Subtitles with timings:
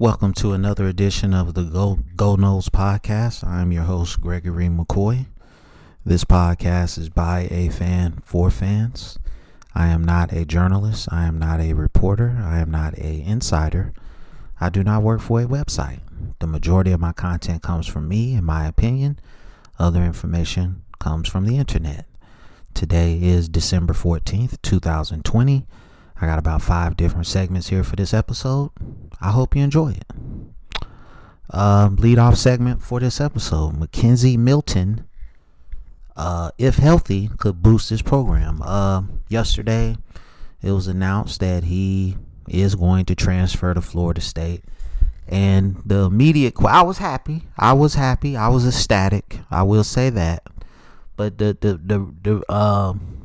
[0.00, 3.42] Welcome to another edition of the Go, Go Noles podcast.
[3.44, 5.26] I'm your host, Gregory McCoy.
[6.06, 9.18] This podcast is by a fan for fans.
[9.74, 11.08] I am not a journalist.
[11.10, 12.40] I am not a reporter.
[12.40, 13.92] I am not a insider.
[14.60, 16.02] I do not work for a website.
[16.38, 19.18] The majority of my content comes from me, in my opinion.
[19.80, 22.06] Other information comes from the internet.
[22.72, 25.66] Today is December 14th, 2020.
[26.20, 28.70] I got about five different segments here for this episode.
[29.20, 30.04] I hope you enjoy it.
[31.50, 35.06] Um, lead off segment for this episode McKenzie Milton,
[36.16, 38.60] uh, if healthy, could boost his program.
[38.62, 39.96] Uh, yesterday,
[40.60, 42.16] it was announced that he
[42.48, 44.64] is going to transfer to Florida State.
[45.26, 47.44] And the immediate, I was happy.
[47.56, 48.36] I was happy.
[48.36, 49.40] I was ecstatic.
[49.50, 50.42] I will say that.
[51.16, 53.17] But the the the the um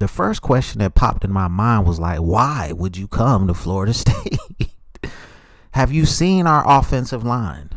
[0.00, 3.54] the first question that popped in my mind was like, why would you come to
[3.54, 4.38] Florida State?
[5.72, 7.68] Have you seen our offensive line?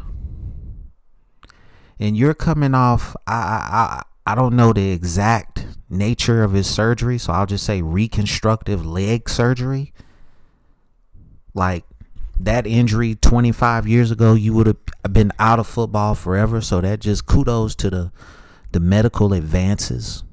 [2.00, 3.16] And you're coming off.
[3.28, 7.82] I I I don't know the exact nature of his surgery, so I'll just say
[7.82, 9.94] reconstructive leg surgery.
[11.54, 11.84] Like
[12.40, 16.62] that injury 25 years ago, you would have been out of football forever.
[16.62, 18.12] So that just kudos to the
[18.72, 20.24] the medical advances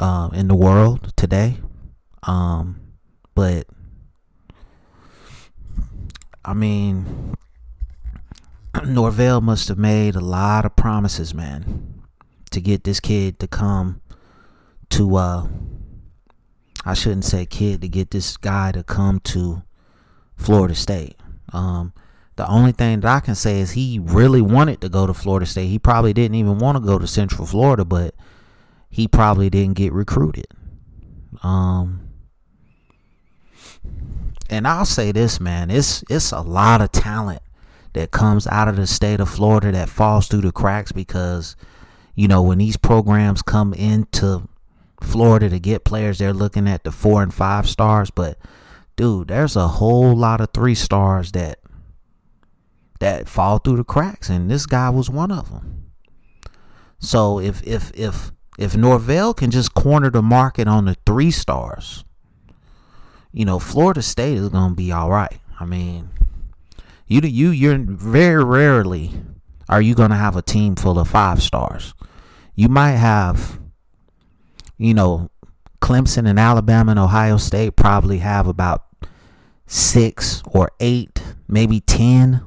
[0.00, 1.58] uh, in the world today.
[2.24, 2.80] Um,
[3.34, 3.66] but
[6.44, 7.36] I mean,
[8.84, 12.02] Norvell must have made a lot of promises, man,
[12.50, 14.00] to get this kid to come
[14.90, 15.16] to.
[15.16, 15.48] Uh,
[16.82, 19.62] I shouldn't say kid to get this guy to come to
[20.36, 21.14] Florida State.
[21.52, 21.92] Um,
[22.36, 25.44] the only thing that I can say is he really wanted to go to Florida
[25.44, 25.66] State.
[25.66, 28.14] He probably didn't even want to go to Central Florida, but
[28.90, 30.48] he probably didn't get recruited.
[31.42, 32.08] Um,
[34.50, 37.42] and I'll say this, man, it's it's a lot of talent
[37.92, 41.56] that comes out of the state of Florida that falls through the cracks because,
[42.14, 44.48] you know, when these programs come into
[45.00, 48.38] Florida to get players, they're looking at the four and five stars, but
[48.96, 51.58] dude, there's a whole lot of three stars that
[52.98, 55.90] that fall through the cracks, and this guy was one of them.
[56.98, 62.04] So if if if if Norvell can just corner the market on the three stars,
[63.32, 65.40] you know, Florida State is gonna be all right.
[65.58, 66.10] I mean,
[67.06, 69.12] you you you're very rarely
[69.66, 71.94] are you gonna have a team full of five stars.
[72.54, 73.58] You might have,
[74.76, 75.30] you know,
[75.80, 78.84] Clemson and Alabama and Ohio State probably have about
[79.66, 82.42] six or eight, maybe ten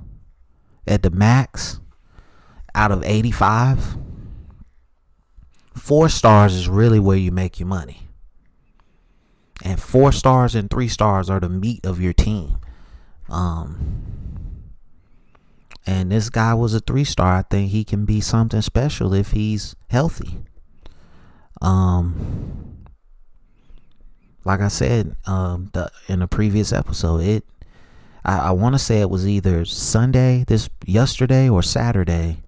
[0.86, 1.80] at the max
[2.76, 4.03] out of 85.
[5.76, 8.08] Four stars is really where you make your money.
[9.64, 12.58] And four stars and three stars are the meat of your team.
[13.30, 14.04] Um,
[15.86, 17.38] and this guy was a three star.
[17.38, 20.40] I think he can be something special if he's healthy.
[21.62, 22.86] Um,
[24.44, 27.44] like I said um, the, in a previous episode, it
[28.26, 32.42] I, I want to say it was either Sunday, this yesterday or Saturday.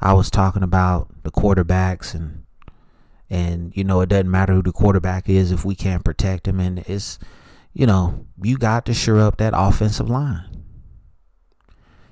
[0.00, 2.39] I was talking about the quarterbacks and
[3.30, 6.58] and you know it doesn't matter who the quarterback is if we can't protect him
[6.58, 7.18] and it's
[7.72, 10.46] you know you got to shore up that offensive line.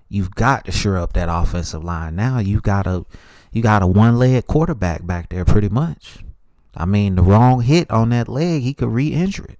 [0.09, 2.17] You've got to shore up that offensive line.
[2.17, 3.05] Now you got a
[3.51, 6.19] you got a one leg quarterback back there pretty much.
[6.77, 9.59] I mean the wrong hit on that leg he could re-injure it.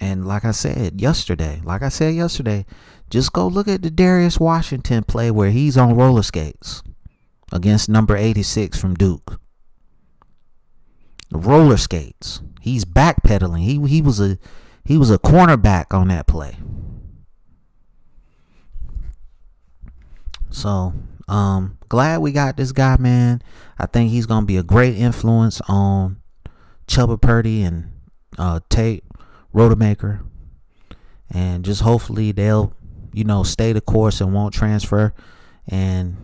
[0.00, 2.66] And like I said yesterday, like I said yesterday,
[3.10, 6.82] just go look at the Darius Washington play where he's on roller skates
[7.54, 9.40] against number 86 from Duke.
[11.32, 12.42] Roller skates.
[12.60, 13.60] He's backpedaling.
[13.60, 14.38] He he was a
[14.84, 16.56] he was a cornerback on that play.
[20.50, 20.92] So,
[21.28, 23.40] um glad we got this guy, man.
[23.78, 26.20] I think he's going to be a great influence on
[26.86, 27.90] Chubba Purdy and
[28.38, 29.04] uh Tate
[29.54, 30.20] Rodemaker.
[31.30, 32.74] And just hopefully they'll,
[33.12, 35.12] you know, stay the course and won't transfer.
[35.66, 36.16] And,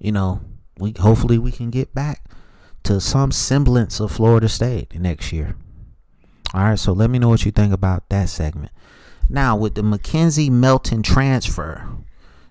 [0.00, 0.40] you know,
[0.78, 2.24] we hopefully we can get back
[2.84, 5.56] to some semblance of Florida State next year.
[6.54, 8.72] All right, so let me know what you think about that segment.
[9.28, 11.86] Now, with the McKenzie Milton transfer,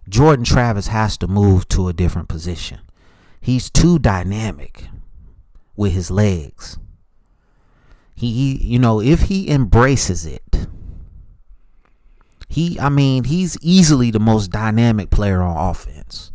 [0.07, 2.79] Jordan Travis has to move to a different position.
[3.41, 4.85] He's too dynamic
[5.75, 6.77] with his legs.
[8.15, 10.67] He, you know, if he embraces it,
[12.47, 16.31] he, I mean, he's easily the most dynamic player on offense.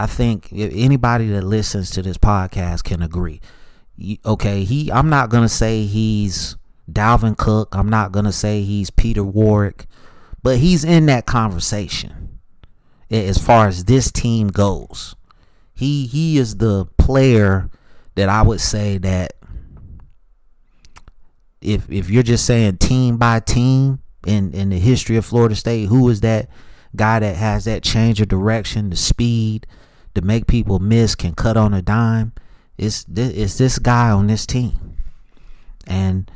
[0.00, 3.40] I think anybody that listens to this podcast can agree.
[4.24, 6.56] Okay, he, I'm not gonna say he's
[6.90, 7.74] Dalvin Cook.
[7.76, 9.86] I'm not gonna say he's Peter Warrick
[10.42, 12.40] but he's in that conversation
[13.10, 15.14] as far as this team goes.
[15.74, 17.70] He he is the player
[18.14, 19.34] that I would say that
[21.60, 25.88] if if you're just saying team by team in in the history of Florida State,
[25.88, 26.48] who is that
[26.96, 29.66] guy that has that change of direction, the speed
[30.14, 32.32] to make people miss, can cut on a dime?
[32.76, 34.96] It's it's this guy on this team,
[35.86, 36.30] and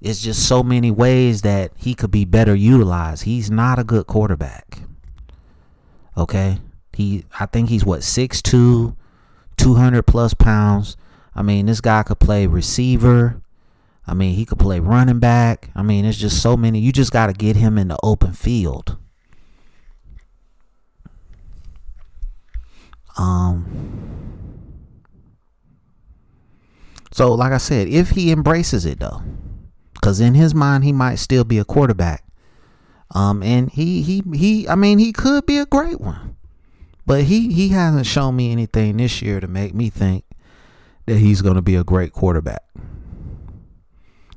[0.00, 3.24] it's just so many ways that he could be better utilized.
[3.24, 4.80] He's not a good quarterback.
[6.16, 6.58] Okay,
[6.92, 8.96] he I think he's what 6'2",
[9.56, 10.96] 200 plus pounds.
[11.34, 13.40] I mean, this guy could play receiver.
[14.06, 15.70] I mean, he could play running back.
[15.74, 16.78] I mean, it's just so many.
[16.78, 18.98] You just got to get him in the open field.
[23.16, 24.10] Um.
[27.12, 29.22] So, like I said, if he embraces it though,
[29.94, 32.24] because in his mind he might still be a quarterback.
[33.14, 34.68] Um, and he he he.
[34.68, 36.36] I mean, he could be a great one,
[37.06, 40.24] but he he hasn't shown me anything this year to make me think
[41.06, 42.62] that he's going to be a great quarterback.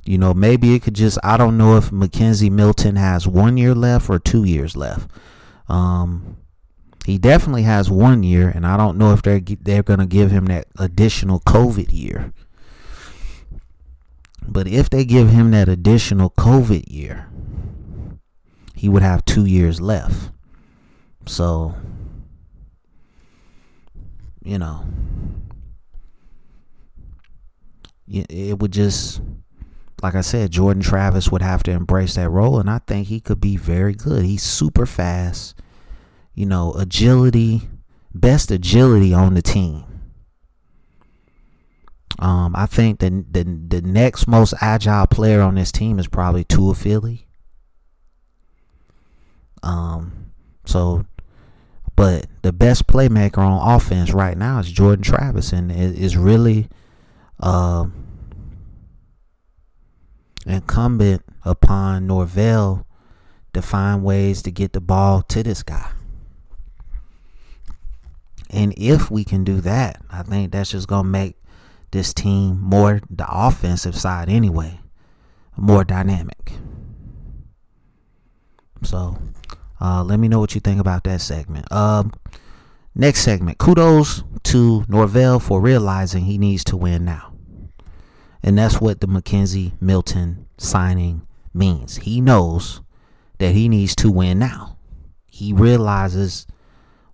[0.04, 3.74] You know, maybe it could just, I don't know if McKenzie Milton has one year
[3.74, 5.10] left or two years left.
[5.68, 6.38] Um,
[7.08, 10.44] he definitely has one year, and I don't know if they're they're to give him
[10.44, 12.34] that additional COVID year.
[14.46, 17.30] But if they give him that additional COVID year,
[18.74, 20.32] he would have two years left.
[21.24, 21.76] So,
[24.44, 24.84] you know,
[28.06, 29.22] it would just
[30.02, 33.18] like I said, Jordan Travis would have to embrace that role, and I think he
[33.18, 34.26] could be very good.
[34.26, 35.54] He's super fast,
[36.38, 37.62] you know, agility,
[38.14, 39.84] best agility on the team.
[42.20, 46.44] Um, I think the, the the next most agile player on this team is probably
[46.44, 47.26] Tua Philly.
[49.64, 50.30] Um,
[50.64, 51.06] so,
[51.96, 56.68] but the best playmaker on offense right now is Jordan Travis, and it is really,
[57.40, 58.04] um.
[60.46, 62.86] Incumbent upon Norvell
[63.52, 65.90] to find ways to get the ball to this guy.
[68.50, 71.36] And if we can do that, I think that's just going to make
[71.90, 74.80] this team more, the offensive side anyway,
[75.56, 76.52] more dynamic.
[78.82, 79.18] So
[79.80, 81.70] uh, let me know what you think about that segment.
[81.72, 82.12] Um,
[82.94, 87.34] next segment kudos to Norvell for realizing he needs to win now.
[88.42, 91.96] And that's what the McKenzie Milton signing means.
[91.96, 92.80] He knows
[93.38, 94.78] that he needs to win now.
[95.26, 96.46] He realizes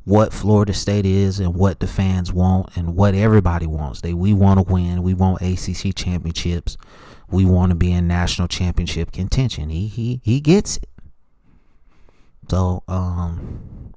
[0.05, 4.03] what Florida State is and what the fans want and what everybody wants.
[4.03, 5.03] They we want to win.
[5.03, 6.77] We want ACC championships.
[7.31, 9.71] We want to be in national championship contention.
[9.71, 10.89] He he he gets it.
[12.51, 13.93] So um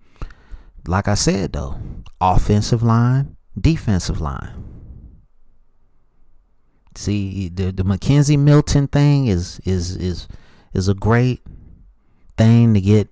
[0.87, 1.77] like I said though,
[2.21, 4.63] offensive line, defensive line.
[6.95, 10.27] See, the the McKenzie Milton thing is is is
[10.73, 11.41] is a great
[12.37, 13.09] thing to get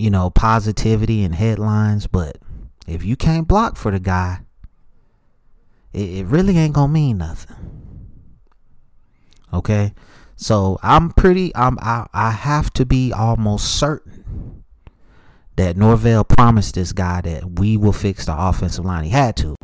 [0.00, 2.38] you know positivity and headlines, but
[2.86, 4.40] if you can't block for the guy,
[5.92, 7.56] it, it really ain't gonna mean nothing.
[9.52, 9.92] Okay,
[10.36, 11.54] so I'm pretty.
[11.54, 14.64] I'm I I have to be almost certain
[15.56, 19.04] that Norvell promised this guy that we will fix the offensive line.
[19.04, 19.54] He had to.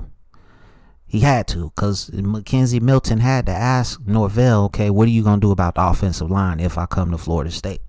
[1.09, 5.37] He had to, because McKenzie Milton had to ask Norvell, okay, what are you to
[5.39, 7.81] do about the offensive line if I come to Florida State?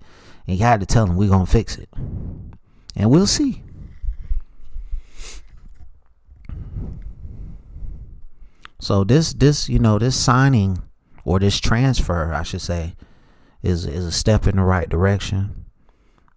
[0.48, 1.90] And he had to tell him, we're going to fix it.
[2.96, 3.62] And we'll see.
[8.80, 10.82] So this this you know this signing
[11.24, 12.94] or this transfer I should say
[13.62, 15.66] is is a step in the right direction.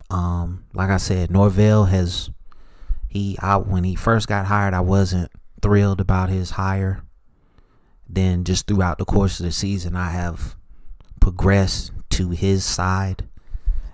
[0.09, 2.29] Um, like I said, Norvell has
[3.07, 7.03] he I when he first got hired I wasn't thrilled about his hire.
[8.09, 10.55] Then just throughout the course of the season, I have
[11.21, 13.29] progressed to his side,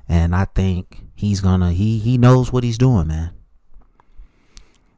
[0.09, 3.31] and I think he's gonna he he knows what he's doing, man.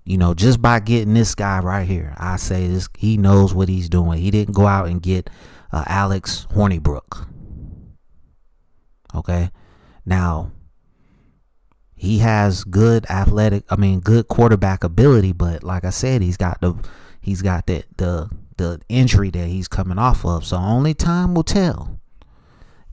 [0.04, 3.70] You know, just by getting this guy right here, I say this he knows what
[3.70, 4.20] he's doing.
[4.20, 5.30] He didn't go out and get
[5.72, 7.28] uh, Alex Hornibrook.
[9.16, 9.51] Okay,
[10.06, 10.51] now
[11.96, 16.62] he has good athletic I mean good quarterback ability, but like I said, he's got
[16.62, 16.75] the
[17.22, 20.46] he's got the the the injury that he's coming off of.
[20.46, 22.00] So only time will tell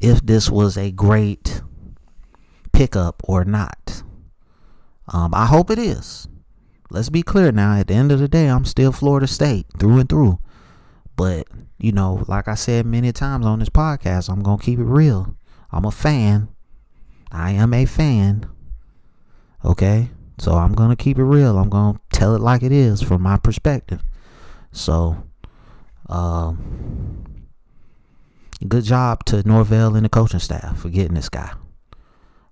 [0.00, 1.55] if this was a great
[2.76, 4.02] pickup or not.
[5.12, 6.28] Um, I hope it is.
[6.90, 7.76] Let's be clear now.
[7.76, 10.38] At the end of the day, I'm still Florida State through and through.
[11.16, 14.78] But, you know, like I said many times on this podcast, I'm going to keep
[14.78, 15.36] it real.
[15.72, 16.48] I'm a fan
[17.30, 18.48] I am a fan.
[19.64, 20.10] Okay?
[20.38, 21.58] So I'm going to keep it real.
[21.58, 24.02] I'm going to tell it like it is from my perspective.
[24.72, 25.24] So,
[26.08, 27.46] um,
[28.66, 31.52] good job to Norvell and the coaching staff for getting this guy.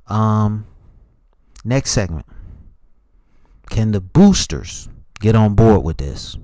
[0.06, 0.66] Um,
[1.64, 2.26] next segment.
[3.70, 4.88] Can the boosters
[5.20, 6.36] get on board with this?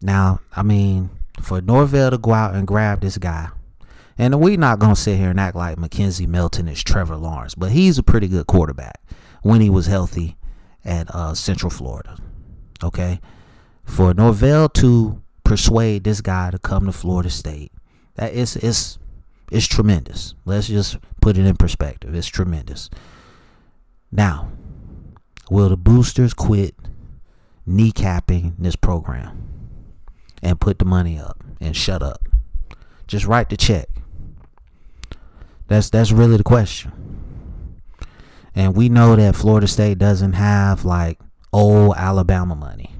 [0.00, 3.48] Now, I mean, for Norvell to go out and grab this guy,
[4.16, 7.72] and we're not to sit here and act like McKenzie Milton is Trevor Lawrence, but
[7.72, 9.00] he's a pretty good quarterback
[9.42, 10.36] when he was healthy
[10.84, 12.16] at uh, Central Florida.
[12.82, 13.20] Okay?
[13.84, 17.72] For Norvell to persuade this guy to come to Florida State,
[18.16, 18.98] that is it's
[19.50, 20.34] it's tremendous.
[20.44, 22.14] Let's just put it in perspective.
[22.14, 22.90] It's tremendous.
[24.10, 24.50] Now,
[25.50, 26.74] will the boosters quit
[27.66, 29.48] kneecapping this program
[30.42, 32.28] and put the money up and shut up?
[33.06, 33.88] Just write the check.
[35.68, 36.92] That's that's really the question.
[38.54, 41.20] And we know that Florida State doesn't have like
[41.52, 42.94] old Alabama money.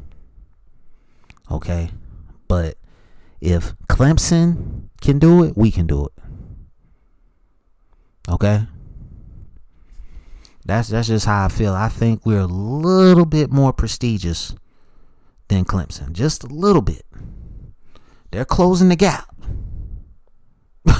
[1.50, 1.90] Okay?
[2.46, 2.76] But
[3.40, 6.17] if Clemson can do it, we can do it.
[8.28, 8.66] Okay?
[10.64, 11.72] That's that's just how I feel.
[11.72, 14.54] I think we're a little bit more prestigious
[15.48, 16.12] than Clemson.
[16.12, 17.06] Just a little bit.
[18.30, 19.34] They're closing the gap.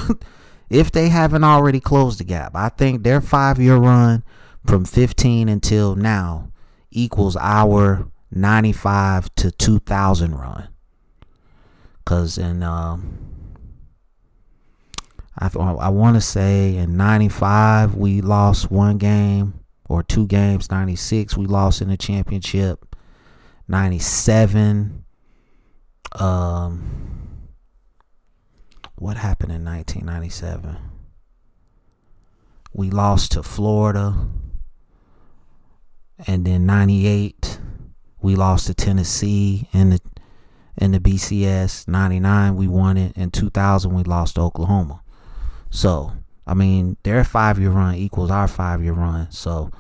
[0.71, 2.53] if they haven't already closed the gap.
[2.55, 4.23] I think their five year run
[4.67, 6.51] from 15 until now
[6.91, 10.69] equals our 95 to 2000 run.
[11.99, 13.28] Because in, um,
[15.39, 20.71] I, I want to say in 95 we lost one game or two games.
[20.71, 22.97] 96 we lost in the championship.
[23.69, 25.05] 97
[26.19, 27.09] um
[28.97, 30.77] what happened in 1997?
[32.73, 34.27] We lost to Florida.
[36.27, 37.61] And then 98
[38.21, 40.01] we lost to Tennessee in the
[40.77, 41.87] in the BCS.
[41.87, 43.17] 99 we won it.
[43.17, 45.03] In 2000 we lost to Oklahoma.
[45.71, 46.13] So,
[46.47, 49.31] I mean, their 5-year run equals our 5-year run.
[49.31, 49.71] So,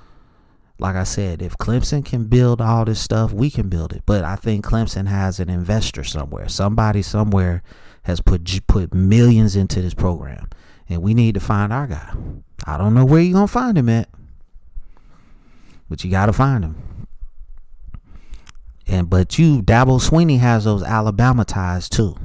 [0.78, 4.02] like I said, if Clemson can build all this stuff, we can build it.
[4.06, 6.48] But I think Clemson has an investor somewhere.
[6.48, 7.62] Somebody somewhere
[8.02, 10.48] has put put millions into this program,
[10.88, 12.14] and we need to find our guy.
[12.64, 14.08] I don't know where you're gonna find him at,
[15.88, 17.06] but you gotta find him.
[18.86, 22.16] And but you, Dabo Swinney has those Alabama ties too.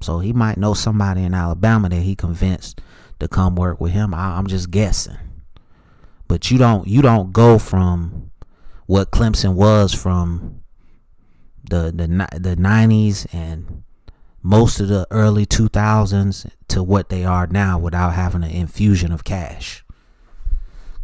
[0.00, 2.80] So he might know somebody in Alabama that he convinced
[3.20, 4.14] to come work with him.
[4.14, 5.16] I, I'm just guessing.
[6.28, 8.30] But you don't you don't go from
[8.86, 10.60] what Clemson was from
[11.68, 13.82] the the the 90s and
[14.42, 19.24] most of the early 2000s to what they are now without having an infusion of
[19.24, 19.84] cash.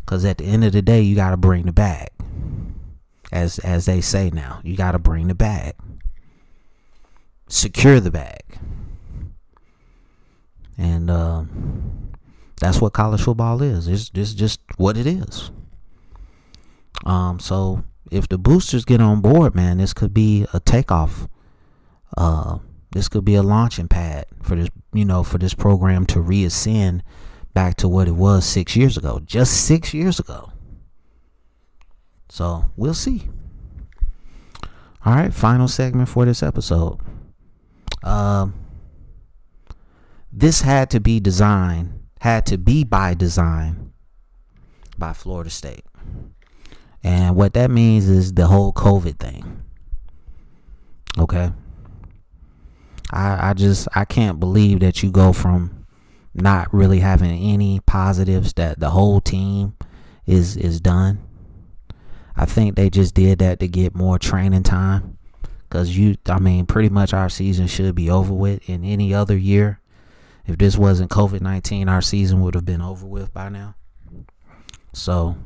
[0.07, 2.11] Cuz at the end of the day, you got to bring the bag.
[3.33, 5.75] As as they say now, you got to bring the bag.
[7.49, 8.59] Secure the bag.
[10.77, 11.45] And uh,
[12.61, 13.89] that's what college football is.
[13.89, 15.51] It's, it's just what it is.
[17.05, 21.29] Um, so if the boosters get on board, man, this could be a takeoff.
[22.17, 22.59] Uh,
[22.93, 27.03] this could be a launching pad for this, you know, for this program to reascend
[27.53, 29.21] back to what it was six years ago.
[29.25, 30.53] Just six years ago.
[32.29, 33.29] So we'll see.
[35.05, 36.99] All right, final segment for this episode.
[38.03, 38.55] Um,
[40.37, 43.93] this had to be designed, had to be by design
[44.99, 45.85] by Florida State.
[47.05, 49.63] And what that means is the whole COVID thing.
[51.17, 51.53] Okay.
[53.13, 55.87] I, I just I can't believe that you go from
[56.35, 59.77] not really having any positives that the whole team
[60.27, 61.21] is is done.
[62.37, 65.19] I think they just did that to get more training time
[65.71, 69.37] cuz you I mean pretty much our season should be over with in any other
[69.37, 69.81] year.
[70.47, 73.75] If this wasn't COVID-19, our season would have been over with by now.
[74.93, 75.37] So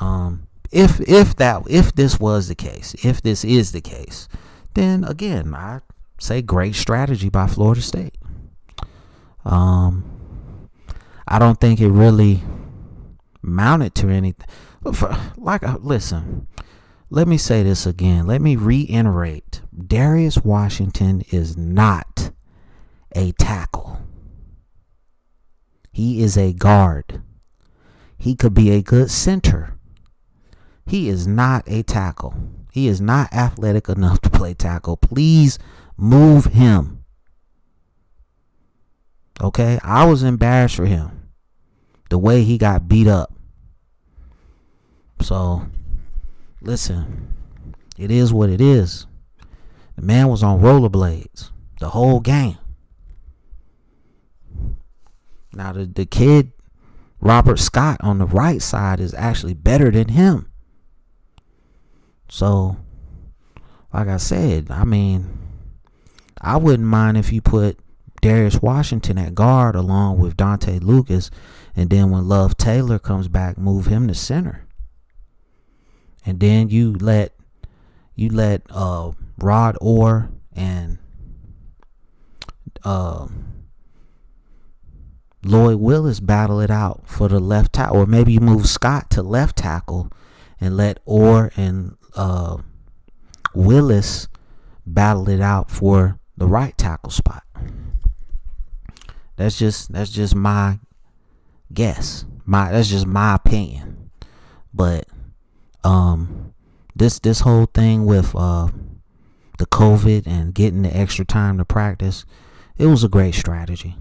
[0.00, 4.28] um if if that if this was the case, if this is the case,
[4.74, 5.80] then again, I
[6.18, 8.16] say great strategy by Florida State.
[9.44, 10.68] Um,
[11.26, 12.42] I don't think it really
[13.42, 14.46] mounted to anything.
[15.36, 16.46] Like, uh, listen,
[17.10, 18.26] let me say this again.
[18.26, 22.30] Let me reiterate: Darius Washington is not
[23.14, 24.00] a tackle.
[25.92, 27.22] He is a guard.
[28.16, 29.78] He could be a good center.
[30.86, 32.34] He is not a tackle.
[32.72, 34.96] He is not athletic enough to play tackle.
[34.96, 35.58] Please
[36.00, 37.04] Move him.
[39.42, 39.80] Okay?
[39.82, 41.14] I was embarrassed for him.
[42.08, 43.34] the way he got beat up.
[45.20, 45.66] So,
[46.62, 47.34] listen,
[47.98, 49.06] it is what it is.
[49.96, 51.50] The man was on rollerblades
[51.80, 52.56] the whole game.
[55.52, 56.52] Now, the, the kid,
[57.20, 60.50] Robert Scott, on the right side is actually better than him.
[62.28, 62.76] So,
[63.92, 65.38] like I said, I mean,
[66.40, 67.78] I wouldn't mind if you put
[68.20, 71.30] Darius Washington at guard along with Dontae Lucas,
[71.74, 74.66] and then when Love Taylor comes back, move him to center.
[76.26, 77.32] And then you let
[78.14, 80.98] you let uh, Rod Orr and
[82.84, 83.28] uh,
[85.48, 89.22] Lloyd Willis battle it out for the left tackle, or maybe you move Scott to
[89.22, 90.12] left tackle
[90.60, 92.58] and let Orr and uh,
[93.54, 94.28] Willis
[94.84, 97.44] battle it out for the right tackle spot.
[99.36, 100.80] That's just that's just my
[101.72, 102.24] guess.
[102.44, 104.10] My that's just my opinion.
[104.74, 105.06] But
[105.84, 106.52] um
[106.94, 108.68] this this whole thing with uh
[109.58, 112.24] the COVID and getting the extra time to practice,
[112.76, 113.96] it was a great strategy.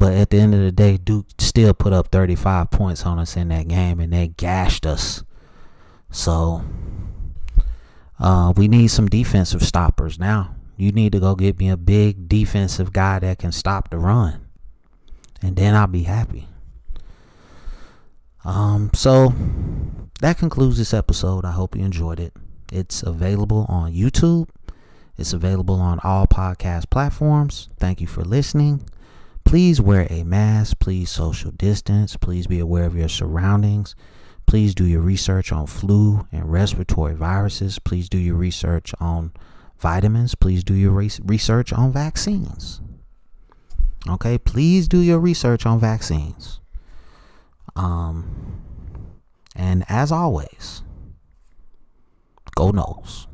[0.00, 3.36] But at the end of the day, Duke still put up 35 points on us
[3.36, 5.22] in that game and they gashed us.
[6.10, 6.64] So
[8.18, 10.54] uh, we need some defensive stoppers now.
[10.78, 14.46] You need to go get me a big defensive guy that can stop the run.
[15.42, 16.48] And then I'll be happy.
[18.42, 19.34] Um, so
[20.22, 21.44] that concludes this episode.
[21.44, 22.32] I hope you enjoyed it.
[22.72, 24.48] It's available on YouTube.
[25.18, 27.68] It's available on all podcast platforms.
[27.78, 28.86] Thank you for listening.
[29.44, 30.78] Please wear a mask.
[30.78, 32.16] Please social distance.
[32.16, 33.96] Please be aware of your surroundings.
[34.46, 37.78] Please do your research on flu and respiratory viruses.
[37.78, 39.32] Please do your research on
[39.78, 40.34] vitamins.
[40.34, 42.80] Please do your research on vaccines.
[44.08, 46.60] Okay, please do your research on vaccines.
[47.76, 48.62] Um,
[49.54, 50.82] and as always,
[52.56, 53.26] go Noles.